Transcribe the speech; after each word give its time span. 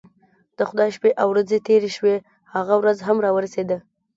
د 0.57 0.59
خدای 0.69 0.89
شپې 0.95 1.11
او 1.21 1.27
ورځې 1.33 1.57
تیرې 1.67 1.89
شوې 1.97 2.15
هغه 2.55 2.73
ورځ 2.81 2.97
هم 3.07 3.17
راورسېده. 3.25 3.77